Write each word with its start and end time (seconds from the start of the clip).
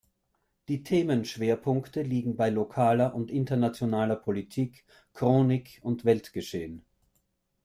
Die 0.67 0.81
Themenschwerpunkte 0.81 2.01
liegen 2.01 2.35
bei 2.35 2.49
lokaler 2.49 3.13
und 3.13 3.29
internationaler 3.29 4.15
Politik, 4.15 4.83
Chronik 5.13 5.79
und 5.83 6.05
Weltgeschehen. 6.05 6.83